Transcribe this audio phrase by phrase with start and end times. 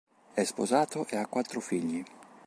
[0.33, 2.03] È sposato e ha quattro figli.